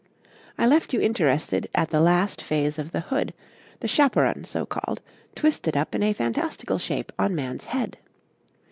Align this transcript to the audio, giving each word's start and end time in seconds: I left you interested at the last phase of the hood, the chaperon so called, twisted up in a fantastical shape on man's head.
I 0.57 0.65
left 0.65 0.95
you 0.95 0.99
interested 0.99 1.69
at 1.75 1.91
the 1.91 1.99
last 2.01 2.41
phase 2.41 2.79
of 2.79 2.89
the 2.89 3.01
hood, 3.01 3.35
the 3.81 3.87
chaperon 3.87 4.45
so 4.45 4.65
called, 4.65 4.99
twisted 5.35 5.77
up 5.77 5.93
in 5.93 6.01
a 6.01 6.11
fantastical 6.11 6.79
shape 6.79 7.11
on 7.19 7.35
man's 7.35 7.65
head. 7.65 7.99